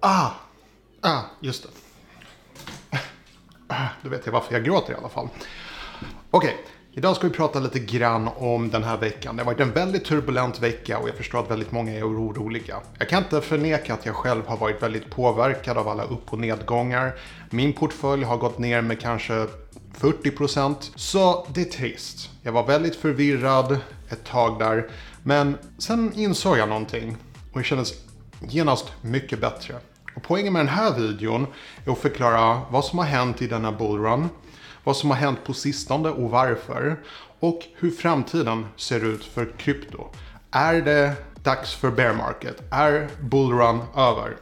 [0.00, 0.30] Ah,
[1.00, 1.68] ah, just det.
[3.68, 5.28] Ah, Då vet jag varför jag gråter i alla fall.
[6.98, 9.36] Idag ska vi prata lite grann om den här veckan.
[9.36, 12.80] Det har varit en väldigt turbulent vecka och jag förstår att väldigt många är oroliga.
[12.98, 16.38] Jag kan inte förneka att jag själv har varit väldigt påverkad av alla upp och
[16.38, 17.14] nedgångar.
[17.50, 19.46] Min portfölj har gått ner med kanske
[19.98, 20.74] 40%.
[20.94, 22.30] Så det är trist.
[22.42, 24.90] Jag var väldigt förvirrad ett tag där.
[25.22, 27.16] Men sen insåg jag någonting
[27.52, 27.94] och det kändes
[28.40, 29.74] genast mycket bättre.
[30.16, 31.46] Och poängen med den här videon
[31.86, 34.28] är att förklara vad som har hänt i denna bullrun,
[34.86, 36.96] vad som har hänt på sistone och varför
[37.40, 40.06] och hur framtiden ser ut för krypto.
[40.50, 42.62] Är det dags för bear market?
[42.70, 44.36] Är bullrun över?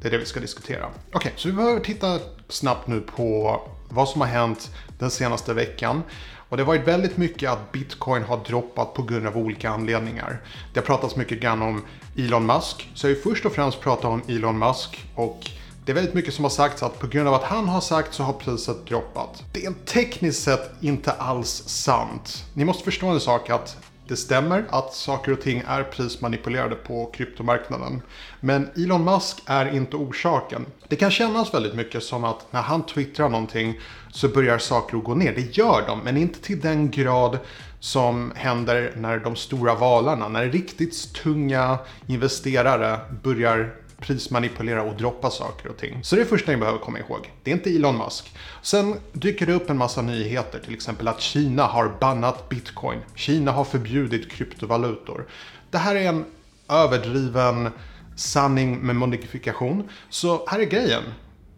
[0.00, 0.86] Det är det vi ska diskutera.
[1.12, 6.02] Okej, så vi behöver titta snabbt nu på vad som har hänt den senaste veckan.
[6.48, 10.40] Och det har varit väldigt mycket att bitcoin har droppat på grund av olika anledningar.
[10.72, 11.84] Det har pratats mycket grann om
[12.16, 12.90] Elon Musk.
[12.94, 15.06] Så jag vill först och främst prata om Elon Musk.
[15.14, 15.50] Och
[15.84, 18.14] det är väldigt mycket som har sagts att på grund av att han har sagt
[18.14, 19.44] så har priset droppat.
[19.52, 22.44] Det är tekniskt sett inte alls sant.
[22.54, 23.76] Ni måste förstå en sak att
[24.08, 28.02] det stämmer att saker och ting är prismanipulerade på kryptomarknaden.
[28.40, 30.66] Men Elon Musk är inte orsaken.
[30.88, 33.80] Det kan kännas väldigt mycket som att när han twittrar någonting
[34.12, 35.32] så börjar saker att gå ner.
[35.34, 37.38] Det gör de, men inte till den grad
[37.80, 45.68] som händer när de stora valarna, när riktigt tunga investerare börjar prismanipulera och droppa saker
[45.68, 46.04] och ting.
[46.04, 47.32] Så det är det första ni behöver komma ihåg.
[47.42, 48.36] Det är inte Elon Musk.
[48.62, 52.98] Sen dyker det upp en massa nyheter, till exempel att Kina har bannat bitcoin.
[53.14, 55.26] Kina har förbjudit kryptovalutor.
[55.70, 56.24] Det här är en
[56.68, 57.70] överdriven
[58.16, 59.88] sanning med modifikation.
[60.10, 61.02] Så här är grejen.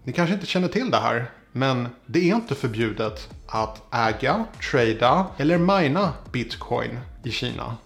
[0.05, 5.27] Ni kanske inte känner till det här, men det är inte förbjudet att äga, trada
[5.39, 7.77] eller mina bitcoin i Kina.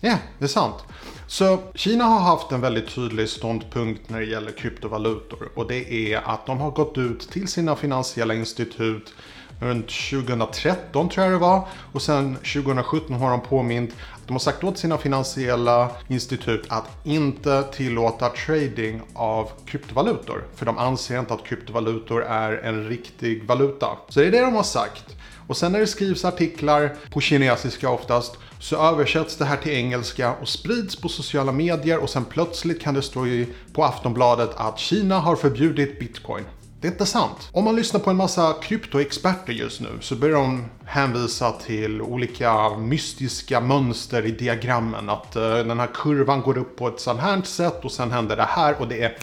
[0.00, 0.84] Ja, yeah, det är sant.
[1.26, 6.20] Så Kina har haft en väldigt tydlig ståndpunkt när det gäller kryptovalutor och det är
[6.24, 9.14] att de har gått ut till sina finansiella institut
[9.60, 13.94] runt 2013 tror jag det var och sen 2017 har de påmint
[14.26, 20.78] de har sagt åt sina finansiella institut att inte tillåta trading av kryptovalutor för de
[20.78, 23.86] anser inte att kryptovalutor är en riktig valuta.
[24.08, 25.16] Så det är det de har sagt.
[25.46, 30.34] Och sen när det skrivs artiklar, på kinesiska oftast, så översätts det här till engelska
[30.34, 33.26] och sprids på sociala medier och sen plötsligt kan det stå
[33.72, 36.44] på Aftonbladet att Kina har förbjudit bitcoin.
[36.86, 37.48] Det är inte sant.
[37.52, 42.70] Om man lyssnar på en massa kryptoexperter just nu så börjar de hänvisa till olika
[42.70, 45.10] mystiska mönster i diagrammen.
[45.10, 48.36] Att uh, den här kurvan går upp på ett sånt här sätt och sen händer
[48.36, 49.16] det här och det är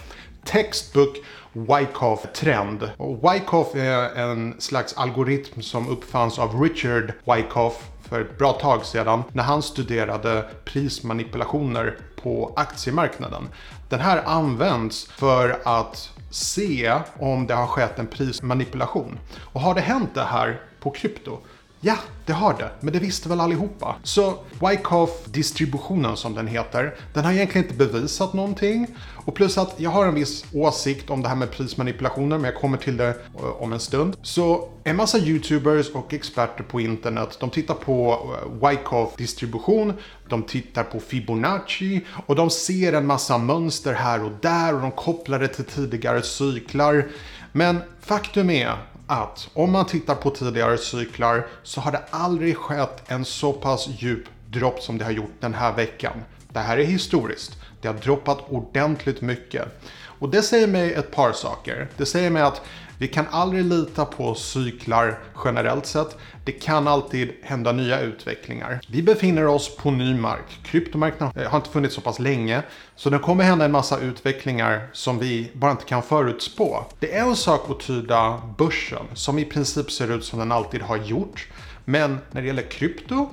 [0.46, 1.18] textbook
[1.54, 2.90] Wyckoff-trend.
[3.22, 9.24] Wyckoff är en slags algoritm som uppfanns av Richard Wyckoff för ett bra tag sedan
[9.34, 13.48] när han studerade prismanipulationer på aktiemarknaden.
[13.90, 19.20] Den här används för att se om det har skett en prismanipulation.
[19.40, 21.38] Och har det hänt det här på krypto?
[21.86, 23.96] Ja, det har det, men det visste väl allihopa.
[24.04, 28.88] Så Wyckoff-distributionen som den heter, den har egentligen inte bevisat någonting.
[29.26, 32.62] Och plus att jag har en viss åsikt om det här med prismanipulationer, men jag
[32.62, 34.18] kommer till det eh, om en stund.
[34.22, 39.94] Så en massa YouTubers och experter på internet, de tittar på eh, Wyckoff-distribution,
[40.30, 44.92] de tittar på Fibonacci och de ser en massa mönster här och där och de
[44.92, 47.08] kopplar det till tidigare cyklar.
[47.52, 53.04] Men faktum är att om man tittar på tidigare cyklar så har det aldrig skett
[53.08, 56.14] en så pass djup dropp som det har gjort den här veckan.
[56.54, 57.58] Det här är historiskt.
[57.82, 59.68] Det har droppat ordentligt mycket.
[60.20, 61.88] Och det säger mig ett par saker.
[61.98, 62.62] Det säger mig att
[62.98, 66.18] vi kan aldrig lita på cyklar generellt sett.
[66.46, 68.80] Det kan alltid hända nya utvecklingar.
[68.88, 70.60] Vi befinner oss på ny mark.
[70.64, 72.62] Kryptomarknaden eh, har inte funnits så pass länge.
[72.96, 76.86] Så det kommer hända en massa utvecklingar som vi bara inte kan förutspå.
[77.00, 80.82] Det är en sak att tyda börsen som i princip ser ut som den alltid
[80.82, 81.48] har gjort.
[81.86, 83.30] Men när det gäller krypto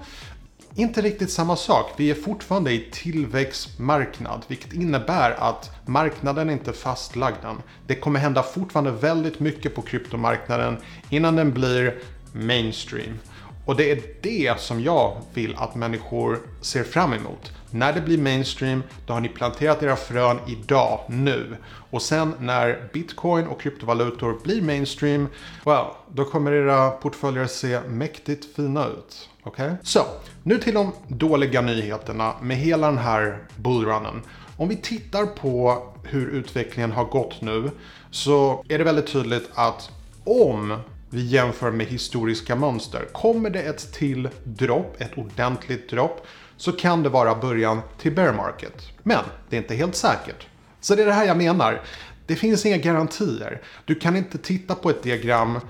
[0.74, 1.92] inte riktigt samma sak.
[1.96, 7.62] Vi är fortfarande i tillväxtmarknad, vilket innebär att marknaden inte är fastlagd än.
[7.86, 10.76] Det kommer hända fortfarande väldigt mycket på kryptomarknaden
[11.10, 11.98] innan den blir
[12.32, 13.18] mainstream.
[13.64, 17.52] Och det är det som jag vill att människor ser fram emot.
[17.70, 21.56] När det blir mainstream, då har ni planterat era frön idag, nu.
[21.90, 25.28] Och sen när bitcoin och kryptovalutor blir mainstream,
[25.64, 29.29] well, då kommer era portföljer se mäktigt fina ut.
[29.42, 29.66] Okej?
[29.66, 29.76] Okay?
[29.82, 30.06] Så,
[30.42, 34.22] nu till de dåliga nyheterna med hela den här bullrunnen.
[34.56, 37.70] Om vi tittar på hur utvecklingen har gått nu
[38.10, 39.90] så är det väldigt tydligt att
[40.24, 40.76] om
[41.10, 43.08] vi jämför med historiska mönster.
[43.12, 46.26] Kommer det ett till dropp, ett ordentligt dropp,
[46.56, 48.88] så kan det vara början till bear market.
[49.02, 50.46] Men det är inte helt säkert.
[50.80, 51.80] Så det är det här jag menar.
[52.26, 53.62] Det finns inga garantier.
[53.84, 55.60] Du kan inte titta på ett diagram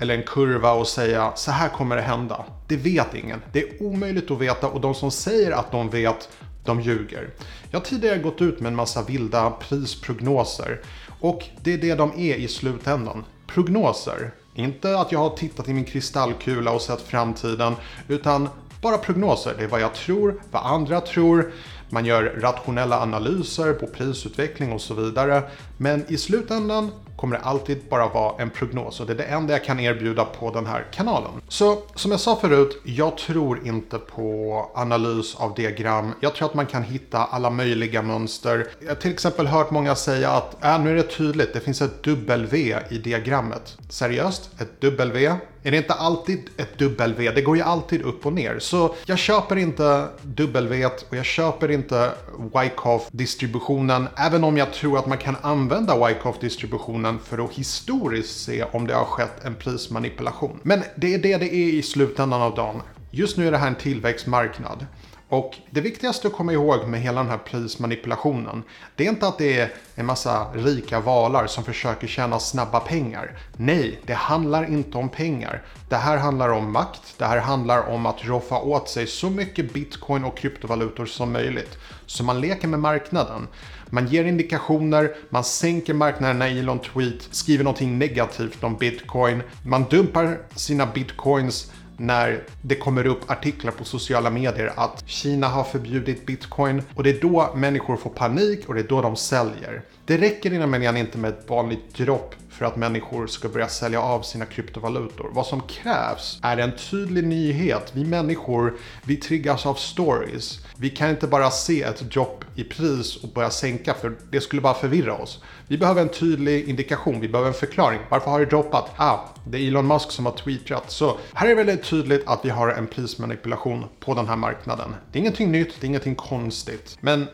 [0.00, 2.44] eller en kurva och säga så här kommer det hända.
[2.66, 3.42] Det vet ingen.
[3.52, 6.28] Det är omöjligt att veta och de som säger att de vet,
[6.64, 7.30] de ljuger.
[7.70, 10.80] Jag har tidigare gått ut med en massa vilda prisprognoser
[11.20, 13.24] och det är det de är i slutändan.
[13.46, 14.30] Prognoser.
[14.54, 17.74] Inte att jag har tittat i min kristallkula och sett framtiden,
[18.08, 18.48] utan
[18.82, 19.54] bara prognoser.
[19.58, 21.52] Det är vad jag tror, vad andra tror.
[21.88, 25.42] Man gör rationella analyser på prisutveckling och så vidare.
[25.76, 26.90] Men i slutändan
[27.20, 30.24] kommer det alltid bara vara en prognos och det är det enda jag kan erbjuda
[30.24, 31.30] på den här kanalen.
[31.48, 36.12] Så som jag sa förut, jag tror inte på analys av diagram.
[36.20, 38.66] Jag tror att man kan hitta alla möjliga mönster.
[38.80, 41.82] Jag har till exempel hört många säga att äh, nu är det tydligt, det finns
[41.82, 43.76] ett W i diagrammet.
[43.88, 44.50] Seriöst?
[44.58, 45.34] Ett W?
[45.62, 47.30] Är det inte alltid ett W?
[47.30, 48.58] Det går ju alltid upp och ner.
[48.58, 52.10] Så jag köper inte W och jag köper inte
[52.54, 54.08] Wyckoff-distributionen.
[54.16, 58.94] Även om jag tror att man kan använda Wyckoff-distributionen för att historiskt se om det
[58.94, 60.60] har skett en prismanipulation.
[60.62, 62.82] Men det är det det är i slutändan av dagen.
[63.10, 64.86] Just nu är det här en tillväxtmarknad.
[65.30, 68.62] Och det viktigaste att komma ihåg med hela den här prismanipulationen,
[68.96, 73.38] det är inte att det är en massa rika valar som försöker tjäna snabba pengar.
[73.56, 75.62] Nej, det handlar inte om pengar.
[75.88, 79.72] Det här handlar om makt, det här handlar om att roffa åt sig så mycket
[79.72, 81.78] bitcoin och kryptovalutor som möjligt.
[82.06, 83.48] Så man leker med marknaden.
[83.90, 89.42] Man ger indikationer, man sänker marknaden när Elon Tweet skriver någonting negativt om bitcoin.
[89.62, 95.64] Man dumpar sina bitcoins när det kommer upp artiklar på sociala medier att Kina har
[95.64, 99.82] förbjudit bitcoin och det är då människor får panik och det är då de säljer.
[100.04, 104.00] Det räcker innan meningen inte med ett vanligt dropp för att människor ska börja sälja
[104.00, 105.30] av sina kryptovalutor.
[105.32, 107.92] Vad som krävs är en tydlig nyhet.
[107.94, 110.58] Vi människor, vi triggas av stories.
[110.76, 114.62] Vi kan inte bara se ett dropp i pris och börja sänka för det skulle
[114.62, 115.42] bara förvirra oss.
[115.68, 118.00] Vi behöver en tydlig indikation, vi behöver en förklaring.
[118.08, 118.90] Varför har det droppat?
[118.96, 120.90] Ah, det är Elon Musk som har tweetat.
[120.90, 124.94] Så här är det väldigt tydligt att vi har en prismanipulation på den här marknaden.
[125.12, 126.98] Det är ingenting nytt, det är ingenting konstigt.
[127.00, 127.26] Men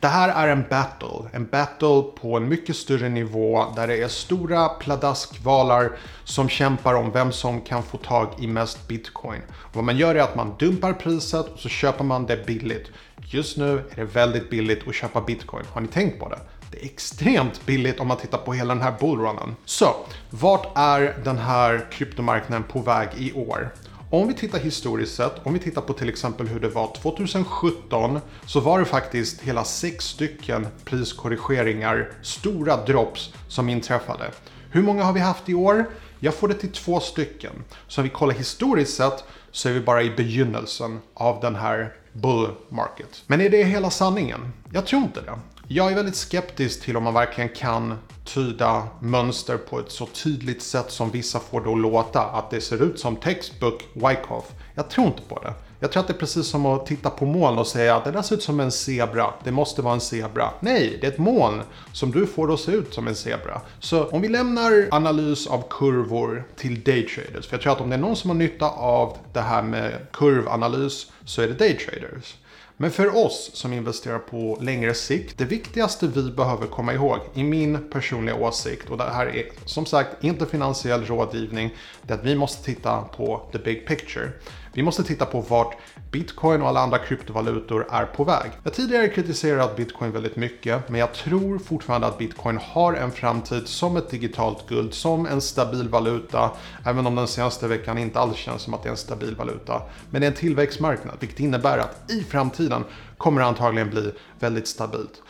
[0.00, 4.08] det här är en battle, en battle på en mycket större nivå där det är
[4.08, 5.90] stora pladaskvalar
[6.24, 9.42] som kämpar om vem som kan få tag i mest bitcoin.
[9.50, 12.90] Och vad man gör är att man dumpar priset och så köper man det billigt.
[13.16, 15.64] Just nu är det väldigt billigt att köpa bitcoin.
[15.72, 16.38] Har ni tänkt på det?
[16.70, 19.56] Det är extremt billigt om man tittar på hela den här bullrunnen.
[19.64, 19.94] Så,
[20.30, 23.70] vart är den här kryptomarknaden på väg i år?
[24.10, 28.20] Om vi tittar historiskt sett, om vi tittar på till exempel hur det var 2017
[28.46, 34.30] så var det faktiskt hela sex stycken priskorrigeringar, stora drops som inträffade.
[34.70, 35.90] Hur många har vi haft i år?
[36.20, 37.52] Jag får det till två stycken.
[37.88, 41.94] Så om vi kollar historiskt sett så är vi bara i begynnelsen av den här
[42.12, 43.22] bull market.
[43.26, 44.52] Men är det hela sanningen?
[44.72, 45.38] Jag tror inte det.
[45.70, 47.94] Jag är väldigt skeptisk till om man verkligen kan
[48.24, 52.20] tyda mönster på ett så tydligt sätt som vissa får det att låta.
[52.20, 54.44] Att det ser ut som textbook Wyckoff.
[54.74, 55.52] Jag tror inte på det.
[55.80, 58.10] Jag tror att det är precis som att titta på moln och säga att det
[58.10, 59.34] där ser ut som en zebra.
[59.44, 60.50] Det måste vara en zebra.
[60.60, 61.62] Nej, det är ett moln
[61.92, 63.60] som du får att se ut som en zebra.
[63.80, 67.46] Så om vi lämnar analys av kurvor till daytraders.
[67.46, 70.06] För jag tror att om det är någon som har nytta av det här med
[70.12, 72.36] kurvanalys så är det daytraders.
[72.80, 77.42] Men för oss som investerar på längre sikt, det viktigaste vi behöver komma ihåg i
[77.42, 82.24] min personliga åsikt, och det här är som sagt inte finansiell rådgivning, det är att
[82.24, 84.30] vi måste titta på the big picture.
[84.72, 85.76] Vi måste titta på vart
[86.10, 88.50] bitcoin och alla andra kryptovalutor är på väg.
[88.62, 93.10] Jag har tidigare kritiserat bitcoin väldigt mycket, men jag tror fortfarande att bitcoin har en
[93.10, 96.50] framtid som ett digitalt guld, som en stabil valuta,
[96.84, 99.82] även om den senaste veckan inte alls känns som att det är en stabil valuta.
[100.10, 102.84] Men det är en tillväxtmarknad, vilket innebär att i framtiden
[103.16, 105.22] kommer det antagligen bli väldigt stabilt.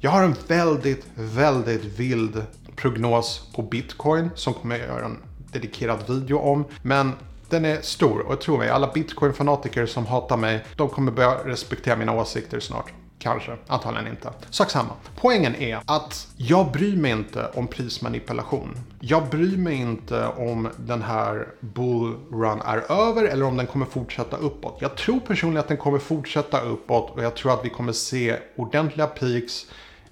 [0.00, 2.42] Jag har en väldigt, väldigt vild
[2.76, 5.18] prognos på bitcoin som kommer jag göra en
[5.52, 6.64] dedikerad video om.
[6.82, 7.12] Men
[7.50, 11.96] den är stor och tro mig, alla bitcoin-fanatiker som hatar mig, de kommer börja respektera
[11.96, 12.92] mina åsikter snart.
[13.18, 14.32] Kanske, antagligen inte.
[14.50, 14.90] Sak samma.
[15.16, 18.78] Poängen är att jag bryr mig inte om prismanipulation.
[19.00, 24.36] Jag bryr mig inte om den här bullrun är över eller om den kommer fortsätta
[24.36, 24.76] uppåt.
[24.80, 28.36] Jag tror personligen att den kommer fortsätta uppåt och jag tror att vi kommer se
[28.56, 29.66] ordentliga peaks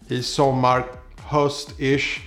[0.08, 0.86] i sommar,
[1.16, 2.20] höst-ish.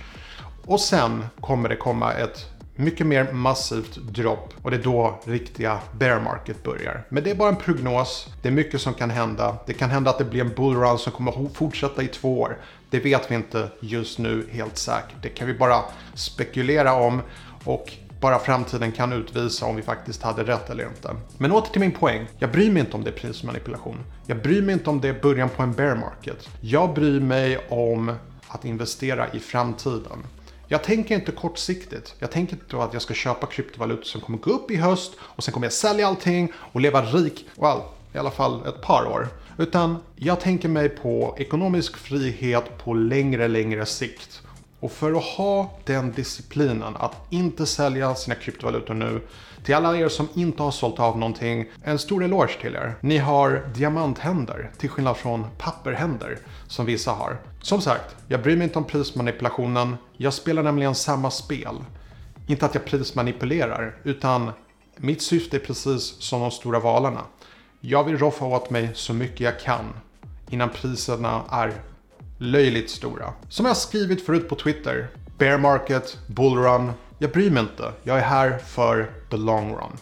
[0.66, 5.78] Och sen kommer det komma ett mycket mer massivt dropp och det är då riktiga
[5.92, 7.04] bear market börjar.
[7.08, 8.28] Men det är bara en prognos.
[8.42, 9.56] Det är mycket som kan hända.
[9.66, 12.58] Det kan hända att det blir en bullrun som kommer fortsätta i två år.
[12.90, 15.22] Det vet vi inte just nu helt säkert.
[15.22, 15.80] Det kan vi bara
[16.14, 17.22] spekulera om
[17.64, 21.16] och Bara framtiden kan utvisa om vi faktiskt hade rätt eller inte.
[21.38, 22.26] Men åter till min poäng.
[22.38, 23.98] Jag bryr mig inte om det är prismanipulation.
[24.26, 26.48] Jag bryr mig inte om det är början på en bear market.
[26.60, 28.12] Jag bryr mig om
[28.48, 30.18] att investera i framtiden.
[30.68, 32.14] Jag tänker inte kortsiktigt.
[32.18, 35.44] Jag tänker inte att jag ska köpa kryptovalutor som kommer gå upp i höst och
[35.44, 37.78] sen kommer jag sälja allting och leva rik, well,
[38.14, 39.28] i alla fall ett par år.
[39.58, 44.42] Utan jag tänker mig på ekonomisk frihet på längre, längre sikt.
[44.80, 49.20] Och för att ha den disciplinen att inte sälja sina kryptovalutor nu,
[49.64, 52.94] till alla er som inte har sålt av någonting, en stor eloge till er.
[53.00, 57.38] Ni har diamanthänder, till skillnad från papperhänder som vissa har.
[57.66, 59.96] Som sagt, jag bryr mig inte om prismanipulationen.
[60.16, 61.74] Jag spelar nämligen samma spel.
[62.46, 64.50] Inte att jag prismanipulerar, utan
[64.96, 67.20] mitt syfte är precis som de stora valarna.
[67.80, 69.84] Jag vill roffa åt mig så mycket jag kan
[70.50, 71.72] innan priserna är
[72.38, 73.32] löjligt stora.
[73.48, 75.08] Som jag skrivit förut på Twitter,
[75.38, 76.92] bear market, bullrun.
[77.18, 77.92] Jag bryr mig inte.
[78.02, 79.96] Jag är här för the long run.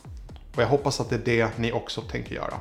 [0.55, 2.55] Och jag hoppas att det är det ni också tänker göra.